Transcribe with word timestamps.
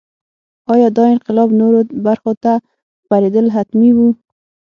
ایا 0.73 0.87
دا 0.97 1.03
انقلاب 1.13 1.49
نورو 1.61 1.79
برخو 2.05 2.31
ته 2.43 2.53
خپرېدل 3.01 3.45
حتمي 3.55 3.91
وو. 3.95 4.07